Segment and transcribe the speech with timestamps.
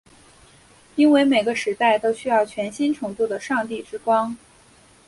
[0.95, 4.35] 因为每个时代都需要全新程度的上帝之光。